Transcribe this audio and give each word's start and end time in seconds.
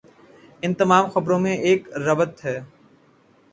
ان 0.61 0.73
تمام 0.73 1.09
خبروں 1.09 1.39
میں 1.39 1.53
ایک 1.57 1.87
ربط 1.97 2.45
ہے۔ 2.45 2.59